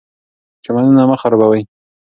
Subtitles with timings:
[0.63, 1.61] چمنونه مه خرابوئ.